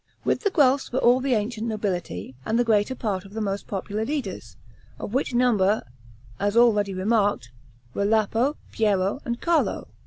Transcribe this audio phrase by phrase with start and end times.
[0.23, 3.67] With the Guelphs were all the ancient nobility, and the greater part of the most
[3.67, 4.57] popular leaders,
[4.97, 5.83] of which number,
[6.39, 7.51] as already remarked,
[7.93, 9.89] were Lapo, Piero, and Carlo.